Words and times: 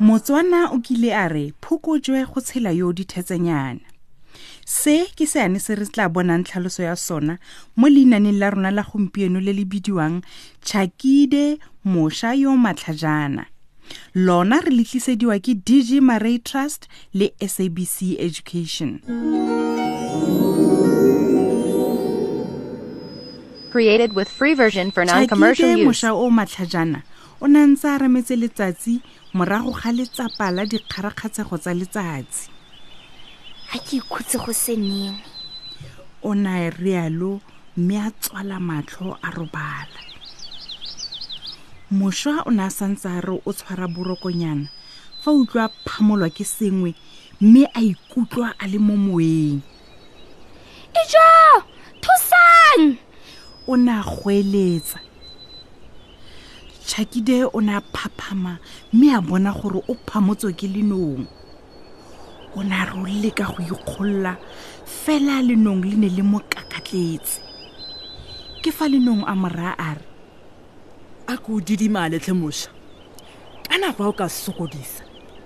motswana 0.00 0.70
o 0.72 0.78
kile 0.80 1.12
a 1.14 1.24
re 1.28 1.52
phokotšwe 1.64 2.26
go 2.28 2.40
tshela 2.40 2.70
yo 2.76 2.92
dithetsenyana 2.92 3.80
se 4.68 5.06
ke 5.16 5.24
seane 5.26 5.56
se 5.56 5.72
re 5.74 5.86
tla 5.88 6.08
bonang 6.12 6.44
tlhaloso 6.44 6.82
ya 6.84 6.96
sona 6.96 7.38
mo 7.76 7.88
leinaneng 7.88 8.36
la 8.36 8.50
rona 8.50 8.70
la 8.70 8.82
gompieno 8.82 9.40
le 9.40 9.52
le 9.52 9.64
bidiwang 9.64 10.20
chakide 10.60 11.56
mošwa 11.84 12.34
yo 12.36 12.56
matlhajana 12.56 13.46
lona 14.14 14.60
re 14.60 14.70
le 14.70 14.84
tlisediwa 14.84 15.38
ke 15.40 15.54
dg 15.56 16.04
maray 16.04 16.38
trust 16.44 16.88
le 17.14 17.32
sabc 17.48 18.20
education 18.20 19.00
created 23.72 24.12
with 24.14 24.28
free 24.28 24.54
version 24.54 24.90
for 24.92 25.04
non-commercial 25.06 25.70
use. 25.72 25.84
mošwa 25.84 26.12
o 26.12 26.28
matlhajana 26.30 27.02
o 27.40 27.46
ne 27.48 27.66
ntse 27.66 27.86
a 27.88 27.96
remetse 27.98 28.36
letsatsi 28.36 28.92
morago 29.36 29.70
ga 29.72 29.90
letsapa 29.92 30.50
la 30.50 30.62
dikgarakgatshego 30.70 31.56
tsa 31.60 31.72
letsatsi 31.76 32.48
ga 33.68 33.76
ke 33.84 34.00
ikhutse 34.00 34.36
go 34.40 34.52
seneng 34.52 35.20
o 36.24 36.32
ne 36.34 36.70
rialo 36.70 37.40
mme 37.76 37.96
a 38.08 38.10
tswala 38.10 38.56
matlho 38.60 39.18
a 39.20 39.28
robala 39.36 40.00
mošwa 41.92 42.40
o 42.48 42.50
ne 42.50 42.62
a 42.64 42.70
santse 42.70 43.04
a 43.04 43.20
re 43.20 43.36
o 43.44 43.52
tshwara 43.52 43.84
borokonyana 43.88 44.72
fa 45.22 45.30
utlwa 45.30 45.68
phamolwa 45.84 46.32
ke 46.32 46.44
sengwe 46.44 46.94
mme 47.40 47.68
a 47.74 47.80
ikutlwa 47.84 48.56
a 48.58 48.64
le 48.66 48.78
mo 48.80 48.96
moeng 48.96 49.60
ijo 51.04 51.28
thusang 52.00 52.96
o 53.68 53.76
ne 53.76 53.92
a 53.92 54.00
goeletsa 54.00 55.00
tšhakide 56.86 57.38
o 57.52 57.58
ne 57.66 57.72
a 57.76 57.80
phaphama 57.94 58.54
mme 58.92 59.06
a 59.16 59.20
bona 59.20 59.52
gore 59.60 59.80
o 59.90 59.94
phamotso 60.08 60.48
ke 60.58 60.66
lenong 60.74 61.22
o 62.56 62.60
ne 62.62 62.74
a 62.74 62.84
rolle 62.94 63.30
ka 63.36 63.44
go 63.50 63.60
ikgolola 63.66 64.32
fela 65.02 65.42
lenong 65.48 65.82
le 65.90 65.96
ne 66.02 66.08
le 66.16 66.22
mo 66.30 66.38
kakatletse 66.52 67.38
ke 68.62 68.70
fa 68.76 68.86
lenong 68.88 69.24
a 69.26 69.34
moraa 69.42 69.74
a 69.78 69.90
re 69.98 70.06
a 71.34 71.34
ke 71.42 71.48
o 71.52 71.58
didimaletlhe 71.66 72.32
moša 72.38 72.70
ka 73.70 73.76
nako 73.82 74.00
a 74.04 74.08
o 74.10 74.12
ka 74.20 74.26
sokodisa 74.30 75.02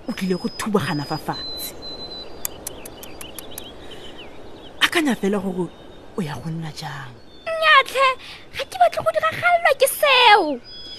o 0.09 0.13
tlile 0.13 0.37
go 0.41 0.49
thubagana 0.59 1.05
fa 1.09 1.17
fatshe 1.27 1.73
akanya 4.85 5.17
fela 5.17 5.39
gore 5.41 5.73
o 6.17 6.21
ya 6.21 6.37
go 6.43 6.51
nna 6.53 6.69
jang 6.77 7.17
nnyatlhe 7.49 8.09
ga 8.55 8.63
ke 8.69 8.77
batle 8.77 9.01
go 9.05 9.11
diragalelwa 9.17 9.73
ke 9.81 9.89
seo 9.89 10.45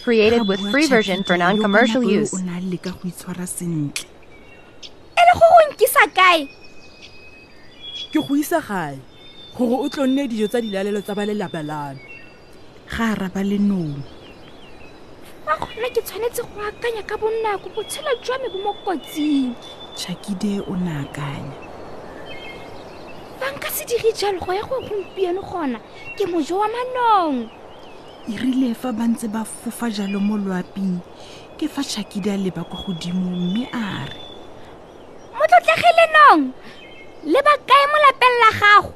created 0.02 0.48
with 0.48 0.60
free 0.72 0.88
version 0.88 1.24
for 1.24 1.38
non-commercial 1.38 2.04
use. 2.04 2.32
Ke 2.32 2.42
go 8.26 8.36
isa 8.36 8.62
gae 8.62 9.00
gore 9.56 9.86
o 9.86 9.88
dijo 9.88 10.48
tsa 10.50 10.60
dilalelo 10.62 11.00
tsa 11.02 11.16
Ga 11.16 11.22
a 13.14 13.16
raba 13.16 13.42
le 13.48 13.58
gona 13.58 13.98
ke 15.94 16.02
tshwanetse 16.04 16.42
go 16.44 16.60
akanya 16.68 17.04
ka 17.08 17.16
bonako 17.16 17.70
jwa 17.88 18.38
me 18.42 18.48
bo 18.52 18.58
mo 18.66 18.74
kotsing. 18.84 19.56
Chakide 19.96 20.54
o 20.68 20.74
akanya. 20.76 21.56
Fa 23.40 23.48
nka 23.56 23.70
se 23.72 23.84
dire 23.88 24.12
jalo 24.12 24.40
go 24.44 24.52
ya 24.52 24.64
go 24.68 24.76
gompieno 24.82 25.40
gona 25.48 25.80
ke 26.18 26.26
mojo 26.28 26.60
wa 26.60 26.68
manong. 26.68 27.48
irile 28.28 28.70
e 28.72 28.74
fa 28.76 28.92
ba 28.94 29.06
ntse 29.10 29.26
ba 29.34 29.42
fofa 29.46 29.90
jalo 29.90 30.22
mo 30.22 30.38
loaping 30.38 31.02
ke 31.58 31.66
fa 31.66 31.82
tšhakidi 31.82 32.30
a 32.30 32.38
leba 32.38 32.62
kwa 32.64 32.78
godimo 32.86 33.34
mme 33.34 33.66
a 33.74 33.82
re 34.06 34.22
motlotlegelenong 35.34 36.54
le 37.26 37.40
ba 37.42 37.54
kae 37.66 37.84
mo 37.90 37.98
lapeng 38.06 38.36
la 38.44 38.50
gago 38.60 38.92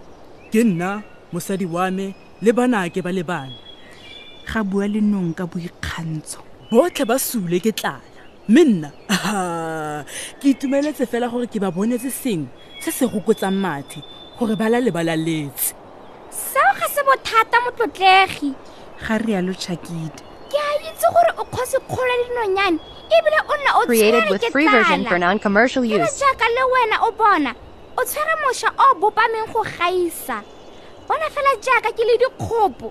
ke 0.53 0.61
nna 0.63 1.01
mosadi 1.33 1.65
wa 1.65 1.89
me 1.89 2.13
le 2.41 2.51
banake 2.53 3.01
ba 3.01 3.09
le 3.11 3.23
bana 3.25 3.53
ga 4.45 4.61
bua 4.61 4.85
lenong 4.87 5.33
ka 5.33 5.45
boikgantsho 5.49 6.45
botlhe 6.69 7.05
ba 7.09 7.17
sule 7.17 7.57
ke 7.57 7.73
tlala 7.73 8.21
mme 8.47 8.61
nna 8.61 8.89
ke 10.37 10.53
itumeletse 10.53 11.09
fela 11.09 11.25
gore 11.33 11.49
ke 11.49 11.57
ba 11.57 11.73
bonetse 11.73 12.13
sengwe 12.13 12.51
se 12.77 12.93
se 12.93 13.09
gokotsang 13.09 13.57
mathe 13.57 14.05
gore 14.37 14.53
ba 14.53 14.69
la 14.69 14.77
lebalaletse 14.77 15.73
seo 16.29 16.71
ga 16.77 16.85
se 16.93 17.01
bothata 17.01 17.57
motlotlegi 17.65 18.53
ga 19.01 19.15
rialo 19.19 19.51
tšhakidi 19.53 20.07
ke 20.51 20.57
a 20.59 20.71
itse 20.87 21.07
gore 21.11 21.31
o 21.37 21.43
dinonyane 22.27 22.79
ebile 23.11 23.39
o 23.43 23.53
nna 23.59 23.71
o 23.79 23.85
created 23.89 24.25
with 24.31 24.43
free 24.53 24.67
version 24.67 25.03
for 25.05 25.19
non-commercial 25.19 25.83
use 25.83 26.15
le 26.55 26.63
wena 26.73 26.97
o 27.07 27.11
bona 27.11 27.51
o 27.97 28.01
tshwere 28.03 28.35
mošwa 28.43 28.71
o 28.79 28.87
bopameng 28.99 29.51
go 29.51 29.63
gaisa 29.63 30.39
bona 31.07 31.27
fela 31.33 31.51
jaaka 31.65 31.91
ke 31.91 32.03
le 32.07 32.15
dikgopo 32.23 32.87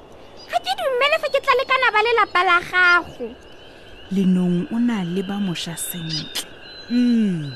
ga 0.50 0.59
ke 0.60 0.72
dumele 0.76 1.16
fa 1.22 1.28
ke 1.32 1.41
tla 1.41 1.54
lekana 1.59 1.88
ba 1.94 2.00
lelapa 2.04 2.41
la 2.44 2.56
gago 2.60 3.28
lenong 4.12 4.69
o 4.72 4.76
na 4.78 5.00
le 5.04 5.22
ba 5.25 5.41
mošwa 5.41 5.75
sentle 5.78 6.44
mm 6.93 7.48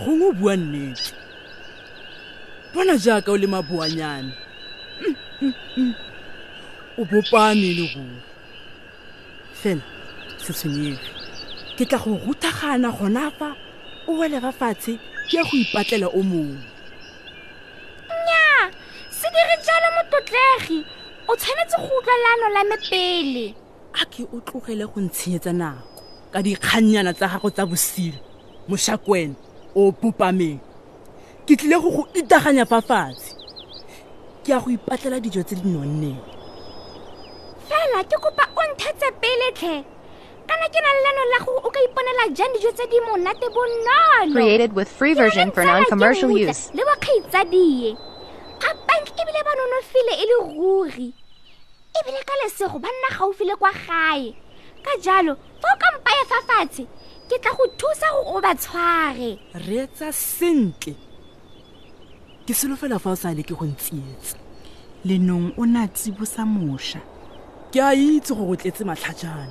gongwe 0.00 0.26
o 0.28 0.32
bua 0.32 0.56
bona 2.72 2.96
jaaka 2.96 3.28
o 3.30 3.36
le 3.36 3.46
maboanyane 3.46 4.32
mm, 5.00 5.14
mm, 5.42 5.54
mm. 5.76 5.94
o 6.96 7.04
bopane 7.04 7.56
le 7.60 7.84
ruru 7.90 8.18
fela 9.52 9.82
setshwenyege 10.38 11.10
ke 11.76 11.84
tla 11.90 11.98
go 11.98 12.12
ruthagana 12.22 12.88
gona 12.96 13.24
fa 13.38 13.48
o 14.06 14.18
wele 14.20 14.38
ba 14.40 14.52
fatshe 14.52 14.94
ke 15.26 15.34
ya 15.36 15.42
go 15.42 15.56
ipatlela 15.58 16.06
o 16.14 16.22
mongwe 16.22 16.54
nnyaa 18.14 18.70
se 19.10 19.26
dire 19.34 19.54
jalo 19.66 19.88
motlotlegi 19.96 20.78
o 21.26 21.32
tshwanetse 21.36 21.76
go 21.82 21.90
utlwelano 21.98 22.46
la 22.54 22.62
me 22.70 22.76
pele 22.86 23.46
a 24.00 24.04
ke 24.06 24.22
o 24.30 24.38
tlogele 24.40 24.86
go 24.86 25.00
ntshenyetsa 25.02 25.52
nako 25.52 25.88
ka 26.30 26.38
dikgannyana 26.46 27.10
tsa 27.14 27.26
gago 27.26 27.50
tsa 27.50 27.66
bosila 27.66 28.18
moshakwena 28.70 29.34
o 29.74 29.90
popameng 29.90 30.62
ke 31.44 31.56
tlile 31.58 31.74
go 31.82 31.90
go 31.90 32.02
itaganya 32.14 32.62
fa 32.64 32.78
fatshe 32.80 33.34
ke 34.46 34.52
ya 34.54 34.60
go 34.62 34.70
ipatlela 34.70 35.18
dijo 35.20 35.42
tse 35.42 35.58
di 35.58 35.68
nonneng 35.74 36.33
fela 37.94 38.04
ke 38.04 38.18
kopa 38.20 38.44
o 38.50 38.62
nthetse 38.74 39.06
peletlhe 39.22 39.78
kana 40.46 40.66
ke 40.68 40.78
na 40.82 40.90
le 40.90 41.00
leano 41.04 41.24
la 41.32 41.38
gore 41.46 41.60
o 41.64 41.70
ka 41.70 41.80
iponela 41.80 42.26
jang 42.36 42.50
dijo 42.54 42.72
tse 42.74 42.86
di 42.90 42.98
monate 43.06 43.46
bonnonole 43.54 44.74
bakgaitsadie 46.74 47.96
a 48.58 48.74
bank 48.86 49.08
ebile 49.22 49.42
ba 49.46 49.52
nonofile 49.54 50.12
e 50.18 50.24
le 50.26 50.36
ruri 50.56 51.08
ebile 52.02 52.18
ka 52.26 52.34
lesego 52.42 52.78
ba 52.82 52.88
nna 52.90 53.10
gaufile 53.18 53.56
kwa 53.56 53.70
gae 53.72 54.34
ka 54.82 54.96
jalo 55.00 55.36
fa 55.62 55.68
o 55.72 55.78
kampaya 55.78 56.24
fa 56.26 56.38
fatshe 56.50 56.84
ke 57.30 57.38
tla 57.38 57.52
go 57.54 57.64
thusa 57.78 58.06
gore 58.12 58.32
o 58.36 58.40
ba 58.42 58.54
tshware 58.54 59.38
reetsa 59.54 60.12
sentle 60.12 60.94
ke 62.46 62.52
solofela 62.54 62.98
fa 62.98 63.10
o 63.10 63.14
sa 63.14 63.30
le 63.34 63.42
ke 63.46 63.54
go 63.54 63.64
ntsietsa 63.64 64.36
lenong 65.04 65.54
o 65.56 65.64
ne 65.64 65.84
a 65.84 65.88
tsibosa 65.88 66.44
mošwa 66.46 67.13
ke 67.74 67.80
a 67.82 67.90
itse 67.92 68.32
gore 68.36 68.50
o 68.54 68.56
tletse 68.60 68.84
matlhajana 68.86 69.50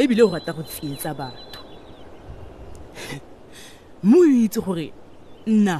ebile 0.00 0.22
o 0.24 0.30
rata 0.32 0.52
go 0.56 0.62
tsietsa 0.68 1.10
batho 1.18 1.60
mme 4.02 4.16
o 4.18 4.24
itse 4.44 4.60
gore 4.64 4.86
nna 5.52 5.76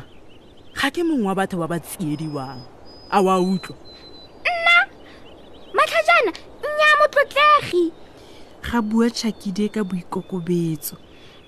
ga 0.79 0.89
ke 0.93 1.01
mongwe 1.09 1.27
wa 1.33 1.39
batho 1.41 1.57
ba 1.59 1.65
ba 1.73 1.79
tsiediwang 1.81 2.61
a 3.17 3.17
o 3.25 3.27
a 3.33 3.39
utlwa 3.55 3.77
nna 4.55 4.77
matlhajana 5.79 6.33
nnyaa 6.67 6.95
motlotlegi 7.01 7.85
ga 8.67 8.83
bua 8.85 9.09
tšhakidi 9.17 9.73
ka 9.75 9.81
boikokobetso 9.89 10.97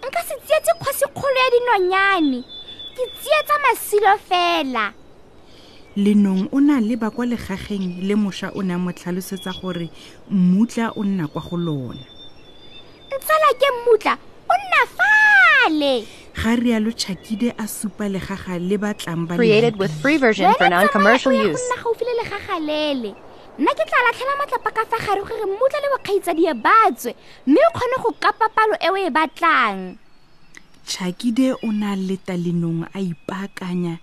nka 0.06 0.20
se 0.29 0.35
tsietse 0.44 0.73
kgosikgolo 0.81 1.37
ya 1.44 1.50
dinonyane 1.55 2.41
ke 2.97 3.05
tsietsa 3.20 3.55
masilo 3.64 4.14
fela 4.29 4.85
Lenong 5.96 6.46
o 6.54 6.60
na 6.62 6.78
le 6.78 6.94
ba 6.94 7.10
kwa 7.10 7.26
legageng 7.26 7.98
le 8.06 8.14
mošwa 8.14 8.52
o 8.54 8.62
ne 8.62 8.75
a 8.75 8.78
mo 8.78 8.92
tlhalosetsa 8.92 9.50
gore 9.60 9.90
mmutla 10.31 10.92
o 10.94 11.02
nna 11.02 11.26
kwa 11.26 11.42
go 11.42 11.56
lona 11.58 12.06
ntsala 13.10 13.50
ke 13.58 13.66
mmutla 13.75 14.14
o 14.46 14.54
nna 14.54 14.82
fale 14.94 15.94
ga 16.38 16.54
rialo 16.54 16.94
chakide 16.94 17.50
a 17.58 17.66
supa 17.66 18.06
legaga 18.06 18.54
le 18.62 18.78
batlang 18.78 19.26
ba 19.26 19.34
created 19.34 19.75
with 19.82 19.90
free 20.00 20.14
version 20.16 20.54
for 20.58 20.70
non-commercial 20.70 21.34
use 21.34 21.58
gaufi 21.82 22.06
le 22.06 22.14
legaga 22.22 22.62
lele 22.62 23.10
nna 23.58 23.72
ke 23.75 23.82
tla 23.82 23.98
latlhela 24.06 24.38
matlapa 24.38 24.70
ka 24.70 24.87
fa 24.87 24.94
gare 25.02 25.26
gore 25.26 25.42
mmutla 25.42 25.78
le 25.82 25.88
bokgaitsadie 25.90 26.54
batswe 26.54 27.19
mme 27.50 27.58
o 27.66 27.70
kgone 27.75 27.96
go 27.98 28.14
kapa 28.20 28.46
palo 28.54 28.78
e 28.78 28.87
o 28.94 28.94
e 28.94 29.10
batlang 29.10 29.98
chakide 30.87 31.50
o 31.66 31.75
na 31.75 31.98
leta 31.98 32.38
lenong 32.38 32.87
a 32.94 33.00
ipaakanya 33.02 33.98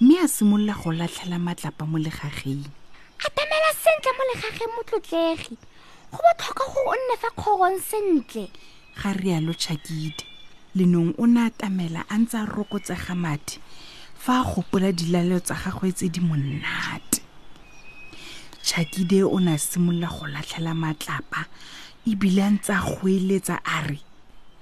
mme 0.00 0.16
a 0.16 0.26
simolola 0.28 0.72
go 0.82 0.88
latlhela 0.90 1.36
matlapa 1.38 1.84
mo 1.86 1.98
legageng 1.98 2.64
atamela 3.20 3.70
sentle 3.76 4.10
mo 4.16 4.22
legageng 4.32 4.72
motlotlegi 4.76 5.56
go 6.08 6.18
botlhokwa 6.24 6.66
gore 6.72 6.88
o 6.88 6.94
nne 6.96 7.16
fa 7.20 7.30
kgorong 7.36 7.80
sentle 7.88 8.46
ga 8.96 9.12
rialo 9.12 9.52
tšhakidi 9.60 10.24
lenong 10.74 11.12
o 11.20 11.24
ne 11.28 11.40
a 11.44 11.50
tamela 11.52 12.00
a 12.08 12.14
ntse 12.16 12.36
a 12.40 12.48
rokotsega 12.48 13.12
madi 13.14 13.60
fa 14.16 14.40
a 14.40 14.44
gopola 14.48 14.88
dilalo 14.92 15.36
tsa 15.38 15.54
gagwe 15.60 15.92
tse 15.92 16.08
di 16.08 16.20
monate 16.24 17.20
tšhakide 18.64 19.20
o 19.28 19.36
ne 19.36 19.52
a 19.52 19.58
simolola 19.60 20.08
go 20.08 20.24
latlhela 20.32 20.72
matlapa 20.72 21.44
ebile 22.08 22.40
a 22.40 22.50
ntse 22.56 22.72
a 22.72 22.80
goeletsa 22.88 23.60
a 23.60 23.84
re 23.84 24.00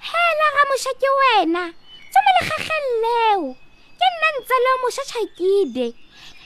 hela 0.03 0.47
ga 0.55 0.63
mošake 0.67 1.09
wena 1.19 1.63
tswa 2.11 2.21
mo 2.27 2.31
legageng 2.43 2.89
leo 3.07 3.68
nna 4.29 4.41
ntse 4.45 4.55
le 4.65 4.71
mošwatšha 4.83 5.23
kide 5.37 5.87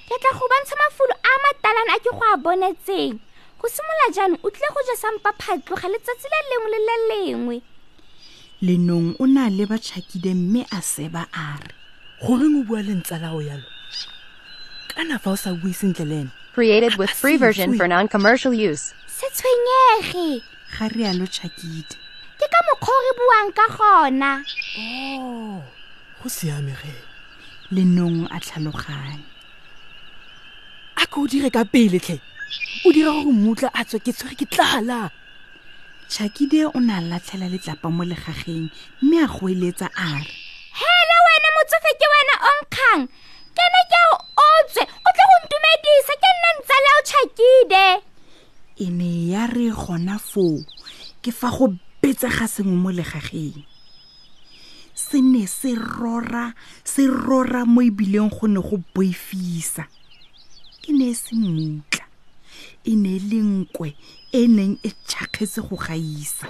ke 0.06 0.14
tla 0.23 0.31
go 0.38 0.44
bontsha 0.50 0.76
mafulo 0.79 1.14
a 1.19 1.32
matalana 1.43 1.94
a 1.96 1.99
ke 1.99 2.11
go 2.14 2.23
a 2.32 2.37
bonetseng 2.38 3.14
go 3.58 3.67
simola 3.67 4.06
jaanong 4.14 4.43
o 4.43 4.50
tlile 4.50 4.70
go 4.75 4.81
ja 4.87 4.94
sampa 4.96 5.31
phatloga 5.43 5.87
letsatsi 5.90 6.26
le 6.31 6.38
lengwe 6.50 6.69
le 6.73 6.81
le 6.88 6.96
lengwe 7.11 7.56
lenong 8.62 9.08
o 9.19 9.26
na 9.26 9.49
le 9.50 9.64
batšhakide 9.67 10.34
mme 10.34 10.62
a 10.70 10.79
seba 10.82 11.26
a 11.34 11.58
re 11.58 11.70
goreng 12.23 12.55
o 12.62 12.62
bua 12.64 12.82
lentsalao 12.87 13.43
yalo 13.43 13.67
kana 14.94 15.19
fa 15.19 15.31
o 15.31 15.37
sa 15.37 15.50
bue 15.58 15.75
sentle 15.75 16.05
le 16.06 16.17
ene 16.23 16.31
created 16.55 16.94
with 16.96 17.11
free 17.11 17.37
version 17.37 17.75
for 17.75 17.88
non-commercial 17.88 18.55
use 18.55 18.94
se 19.11 19.26
tshwenyege 19.34 20.38
ga 20.79 20.87
rialo 20.94 21.26
tšhakide 21.26 21.94
ke 22.38 22.46
ka 22.52 22.58
mokgwa 22.69 22.94
o 22.94 23.00
re 23.06 23.12
buang 23.19 23.50
ka 23.52 23.67
gona 23.75 24.31
o 24.79 24.82
oh, 25.19 25.56
go 26.23 26.29
siamegela 26.31 27.11
lenong 27.77 28.19
a 28.37 28.39
tlhalogane 28.45 29.21
a 31.01 31.05
ko 31.11 31.25
o 31.25 31.27
dire 31.33 31.49
ka 31.55 31.65
pele 31.73 31.97
tlhe 32.05 32.17
o 32.87 32.93
dira 32.95 33.11
gore 33.17 33.33
mmutla 33.33 33.69
a 33.81 33.83
tswe 33.89 33.99
ke 34.05 34.13
tshwere 34.17 34.37
ke 34.41 34.47
tlala 34.53 35.01
chakide 36.15 36.61
o 36.69 36.79
na 36.87 37.01
latlhela 37.11 37.49
letlapa 37.53 37.89
mo 37.97 38.03
legageng 38.11 38.69
mme 39.03 39.17
a 39.25 39.29
go 39.33 39.49
eletsa 39.53 39.89
a 40.09 40.09
re 40.21 40.33
hele 40.81 41.17
wena 41.25 41.49
motsofe 41.57 41.91
ke 42.01 42.07
wena 42.13 42.35
onkgang 42.53 43.03
ke 43.57 43.65
ne 43.73 43.81
ke 43.93 44.01
o 44.13 44.15
otswe 44.51 44.85
o 44.85 45.09
tle 45.17 45.25
go 45.31 45.35
ntumedisa 45.45 46.15
ke 46.23 46.31
nna 46.37 46.51
ntsa 46.61 46.77
leo 46.85 46.99
chakide 47.11 47.87
e 48.85 48.87
ne 49.01 49.11
ya 49.33 49.43
re 49.57 49.67
gona 49.81 50.17
foo 50.31 50.61
ke 51.25 51.31
fa 51.41 51.49
go 51.57 51.73
betsa 52.03 52.29
ga 52.37 52.45
sengwe 52.53 52.77
mo 52.85 52.91
legageng 52.93 53.65
se 55.12 55.19
ne 55.20 55.47
se 55.47 55.75
rora 55.79 56.47
se 56.93 57.03
rora 57.26 57.61
mo 57.73 57.81
ebileng 57.88 58.31
go 58.38 58.47
ne 58.47 58.61
go 58.69 58.76
boifisa 58.94 59.85
e 60.88 60.93
ne 60.99 61.06
e 61.11 61.14
se 61.23 61.35
mmutla 61.44 62.05
e 62.88 62.93
ne 63.03 63.11
e 63.17 63.19
le 63.31 63.37
nkwe 63.55 63.88
e 64.38 64.47
neng 64.56 64.75
e 64.82 64.91
tšhakgetse 65.06 65.61
go 65.69 65.76
gaisa 65.85 66.47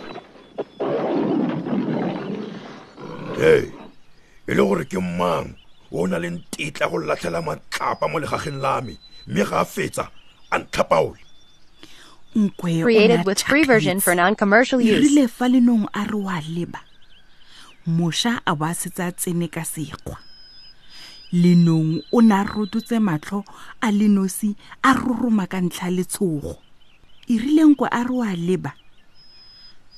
ee 3.52 3.64
e 4.46 4.52
le 4.56 4.62
gore 4.68 4.84
ke 4.86 4.98
mang 5.18 5.48
o 5.90 6.06
na 6.06 6.18
leng 6.22 6.38
tetla 6.54 6.86
go 6.88 7.02
latlhela 7.02 7.42
matlapa 7.42 8.06
mo 8.06 8.20
legageng 8.22 8.62
la 8.62 8.78
me 8.86 8.94
mme 9.26 9.42
ga 9.50 9.58
a 9.58 9.64
fetsa 9.74 10.04
a 10.50 10.58
ntlhapaole 10.62 11.18
nkwe 12.34 12.86
rile 14.78 15.28
fa 15.36 15.48
lenong 15.50 15.84
a 16.00 16.04
re 16.06 16.40
leba 16.54 16.80
mošwa 17.86 18.40
a 18.46 18.54
bo 18.54 18.64
a 18.64 18.74
setse 18.74 19.10
tsene 19.18 19.48
ka 19.50 19.64
sekgwa 19.66 20.14
lenong 21.34 21.98
o 22.12 22.20
ne 22.22 22.34
a 22.38 22.44
rototse 22.46 23.00
matlho 23.02 23.42
a 23.82 23.90
lenosi 23.90 24.54
a 24.86 24.92
roroma 24.94 25.46
ka 25.50 25.58
ntlha 25.60 25.90
letshogo 25.90 26.54
e 27.26 27.34
rileng 27.42 27.74
kwa 27.74 27.88
a 27.90 28.04
re 28.04 28.14
oa 28.14 28.36
leba 28.38 28.70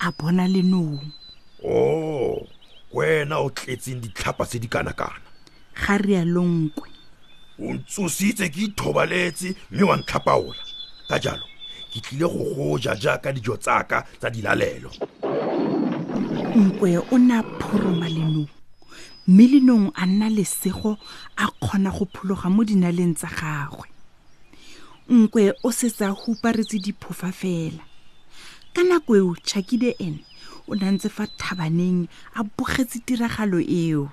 a 0.00 0.12
bona 0.16 0.48
lenong 0.48 0.96
o 1.60 1.76
oh, 1.76 2.46
wena 2.92 3.38
o 3.44 3.50
tletseng 3.52 4.00
ditlhapa 4.00 4.46
tse 4.46 4.58
di 4.58 4.68
kana-kana 4.68 5.20
ga 5.84 5.96
rialonkwe 6.00 6.88
o 7.60 7.68
ntsositse 7.74 8.48
ke 8.48 8.64
ithobaletse 8.70 9.52
mme 9.70 9.82
wa 9.82 9.96
ntlhapaola 9.96 10.56
ka 11.08 11.18
jalo 11.18 11.44
ke 11.92 12.00
tlile 12.00 12.30
go 12.32 12.44
goja 12.54 12.94
jaaka 12.96 13.32
dijo 13.32 13.56
tsaka 13.56 14.06
tsa 14.18 14.30
dilalelo 14.32 14.88
nkwe 16.56 16.98
o 17.10 17.18
ne 17.18 17.34
a 17.34 17.42
phoroma 17.42 18.06
lenong 18.08 18.46
mme 19.26 19.44
lenong 19.50 19.86
a 19.94 20.06
nna 20.06 20.28
lesego 20.30 20.92
a 21.36 21.46
kgona 21.50 21.90
go 21.90 22.06
phologa 22.12 22.46
mo 22.48 22.62
dinaleng 22.64 23.16
tsa 23.18 23.26
gagwe 23.28 23.86
nkwe 25.10 25.50
o 25.66 25.72
setse 25.74 26.04
a 26.06 26.12
huparetse 26.14 26.78
diphofa 26.78 27.32
fela 27.34 27.82
ka 28.72 28.82
nako 28.86 29.16
eo 29.16 29.32
tšhakile 29.42 29.90
ene 29.98 30.22
o 30.70 30.74
ne 30.78 30.86
a 30.86 30.90
ntse 30.94 31.08
fa 31.10 31.26
thabaneng 31.26 32.06
a 32.38 32.42
bogetse 32.46 33.02
tiragalo 33.02 33.58
eo 33.58 34.06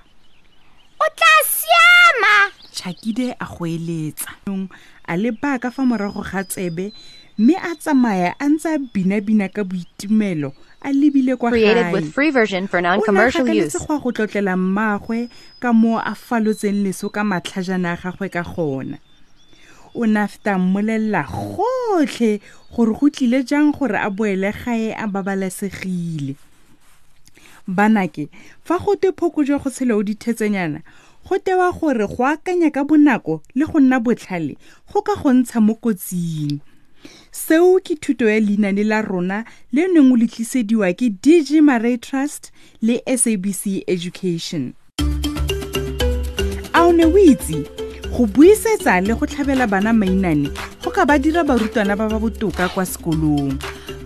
o 0.97 1.05
tla 1.13 1.35
siama 1.45 2.49
tšhakide 2.73 3.37
a 3.37 3.45
go 3.45 3.67
eletsa 3.69 4.33
a 5.05 5.13
le 5.17 5.29
baka 5.31 5.69
fa 5.69 5.85
morago 5.85 6.25
ga 6.25 6.41
tsebe 6.41 6.89
mme 7.37 7.53
a 7.53 7.75
tsamaya 7.77 8.33
a 8.41 8.49
ntse 8.49 8.65
a 8.73 8.77
binabina 8.81 9.45
ka 9.53 9.61
boitumelo 9.61 10.53
a 10.83 10.89
lebile 10.91 11.35
kwa 11.37 11.51
created 11.51 11.93
with 11.93 12.11
free 12.11 12.31
version 12.31 12.67
for 12.67 12.81
non-commercial 12.81 13.47
use. 13.49 13.75
O 13.75 13.99
go 13.99 14.11
tlotlela 14.11 14.55
mmagwe 14.57 15.29
ka 15.59 15.71
moo 15.73 15.97
a 15.97 16.15
falotseng 16.15 16.83
leso 16.83 17.09
ka 17.11 17.21
matlhajana 17.23 17.93
a 17.93 17.97
gagwe 17.97 18.29
ka 18.31 18.43
gona. 18.43 18.97
o 19.93 20.05
nafta 20.05 20.57
mmolelela 20.57 21.25
gotlhe 21.27 22.39
gore 22.75 22.93
go 22.95 23.09
tlile 23.09 23.45
jang 23.45 23.71
gore 23.71 23.95
a 23.99 24.09
boele 24.09 24.53
gae 24.53 24.93
a 24.95 25.05
babalesegile 25.05 26.35
banake 27.67 28.29
fa 28.63 28.79
go 28.79 28.95
te 28.95 29.11
phokojwa 29.11 29.59
go 29.61 29.69
tshela 29.69 29.95
o 29.99 30.01
dithetsenyana 30.01 30.81
go 31.27 31.35
tewa 31.37 31.69
gore 31.75 32.07
go 32.07 32.23
akanya 32.23 32.71
ka 32.73 32.87
bonako 32.87 33.41
le 33.53 33.67
go 33.67 33.79
nna 33.83 33.99
botlhale 33.99 34.55
go 34.93 35.01
ka 35.01 35.11
go 35.19 35.29
ntsha 35.33 35.59
mo 35.59 35.75
kotsing 35.75 36.61
seo 37.31 37.79
ke 37.83 37.95
thuto 37.95 38.29
ya 38.29 38.39
leinane 38.39 38.83
la 38.83 39.01
rona 39.01 39.45
le 39.71 39.87
neng 39.87 40.11
o 40.13 40.15
le 40.15 40.27
tlisediwa 40.27 40.91
ke 40.97 41.09
dg 41.09 41.61
marai 41.63 41.97
trust 41.97 42.51
le 42.81 42.99
sabc 43.07 43.83
education 43.87 44.73
a 46.75 46.85
o 46.85 46.91
ne 46.91 47.05
o 47.07 47.15
itse 47.17 47.63
go 48.13 48.25
buisetsa 48.27 48.99
le 49.01 49.15
go 49.15 49.25
tlhabela 49.25 49.67
bana 49.67 49.93
mainane 49.93 50.51
go 50.83 50.91
ka 50.91 51.05
ba 51.05 51.17
dira 51.17 51.43
barutwana 51.43 51.95
ba 51.97 52.07
ba 52.11 52.19
botoka 52.19 52.67
kwa 52.69 52.85
sekolong 52.85 53.55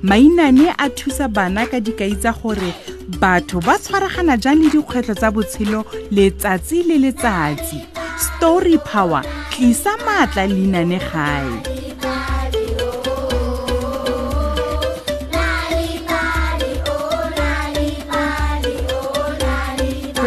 mainane 0.03 0.71
a 0.77 0.89
thusa 0.89 1.27
bana 1.27 1.65
ka 1.67 1.79
dikai 1.81 2.15
tsa 2.15 2.31
gore 2.31 2.71
batho 3.19 3.59
ba 3.65 3.77
tshwaragana 3.81 4.37
jang 4.37 4.61
le 4.61 4.69
dikgwetlho 4.69 5.17
tsa 5.17 5.33
botshelo 5.33 5.81
letsatsi 6.13 6.83
le 6.85 6.97
letsatsi 7.01 7.81
story 8.29 8.77
power 8.85 9.25
tlisa 9.51 9.97
maatla 10.05 10.47
leinane 10.47 10.99
gae 11.01 11.74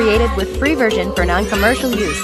created 0.08 0.32
with 0.40 0.48
free 0.58 0.72
version 0.74 1.12
for 1.14 1.24
non-commercial 1.28 1.90
use. 1.92 2.22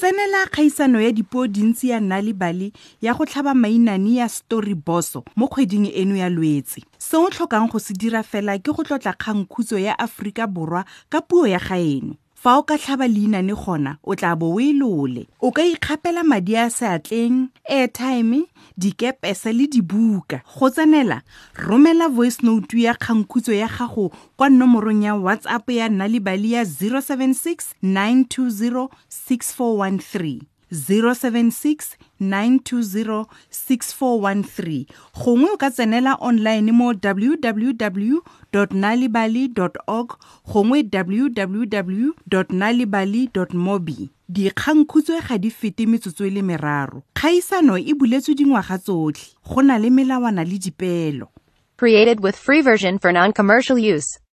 tsenela 0.00 0.46
kgaisano 0.46 1.00
ya 1.00 1.12
dipuo 1.12 1.46
dintsi 1.46 1.88
ya 1.88 2.00
nna 2.00 2.20
lebale 2.22 2.72
ya 3.00 3.14
go 3.14 3.26
tlhaba 3.26 3.54
mainane 3.54 4.14
ya 4.14 4.28
story 4.28 4.74
boso 4.74 5.24
mo 5.36 5.48
kgweding 5.48 5.90
eno 5.94 6.16
ya 6.16 6.28
lwetse 6.28 6.80
se 6.98 7.16
o 7.16 7.30
tlhokang 7.30 7.68
go 7.68 7.78
se 7.78 7.94
dira 7.94 8.22
fela 8.22 8.58
ke 8.58 8.72
go 8.72 8.84
tlotla 8.84 9.12
kgangkhutso 9.12 9.78
ya 9.78 9.98
aforika 9.98 10.46
borwa 10.46 10.84
ka 11.08 11.20
puo 11.20 11.46
ya 11.46 11.58
gaeno 11.68 12.14
Fa 12.42 12.52
o 12.58 12.62
ka 12.68 12.76
tlhaba 12.82 13.04
leinane 13.06 13.52
gona 13.62 13.90
o 14.04 14.14
tla 14.20 14.30
bo 14.40 14.46
o 14.56 14.60
e 14.66 14.70
lole. 14.72 15.24
O 15.44 15.50
ka 15.56 15.60
ikgapela 15.72 16.22
madi 16.24 16.54
a 16.56 16.64
seatleng, 16.72 17.36
airtime, 17.68 18.38
dikepese 18.80 19.52
le 19.58 19.66
dibuka. 19.72 20.38
Go 20.54 20.70
tsenela, 20.72 21.18
romela 21.68 22.08
voice 22.08 22.40
note 22.48 22.80
ya 22.86 22.94
kgangkhutshwe 22.96 23.56
ya 23.60 23.68
gago 23.76 24.08
kwa 24.38 24.48
nomorong 24.48 25.02
ya 25.04 25.14
WhatsApp 25.20 25.68
ya 25.70 25.88
Nalibali 25.92 26.52
ya 26.56 26.64
076 26.64 27.76
920 27.84 28.88
6413. 29.12 30.59
076 30.72 31.96
920 32.20 33.26
6413 33.50 34.86
gongwe 35.18 35.48
o 35.54 35.56
ka 35.58 35.70
tsenela 35.70 36.14
online 36.22 36.70
mo 36.72 36.92
www 36.92 38.22
nalibali 38.74 39.50
org 39.86 40.14
gongwe 40.52 40.82
www 40.92 42.10
nalibali 42.54 43.28
mobi 43.66 44.10
dikgangkhutshwe 44.30 45.18
ga 45.28 45.36
di 45.42 45.50
fete 45.50 45.86
metsotso 45.90 46.22
e 46.26 46.30
le 46.30 46.42
meraro 46.42 47.02
kgaisano 47.18 47.74
e 47.82 47.90
buletswe 47.98 48.34
dingwaga 48.38 48.78
tsotlhe 48.78 49.34
go 49.42 49.62
na 49.62 49.74
le 49.78 49.90
melawana 49.90 50.44
le 50.46 50.58
dipeelo 50.58 51.26
created 51.76 52.20
with 52.22 52.36
free 52.36 52.62
version 52.62 52.98
for 52.98 53.10
non-commercial 53.12 53.78
use 53.78 54.29